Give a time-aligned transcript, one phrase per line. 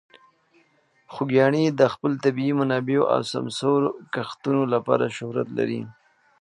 [1.13, 3.81] خوږیاڼي د خپلو طبیعي منابعو او سمسور
[4.13, 5.81] کښتونو لپاره شهرت لري.